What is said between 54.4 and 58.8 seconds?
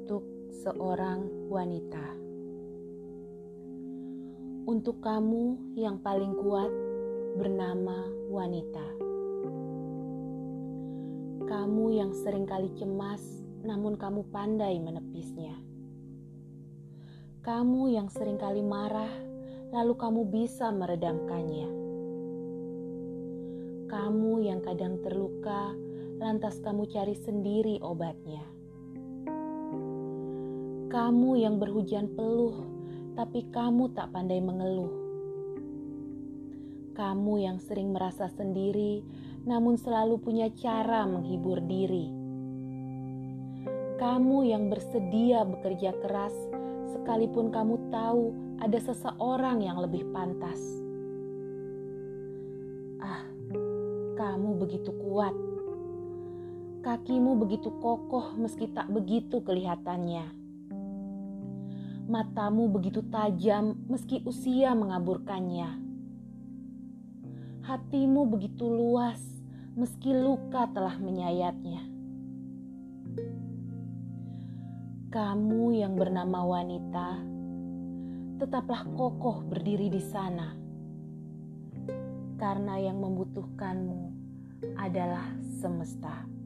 begitu kuat Kakimu begitu kokoh meski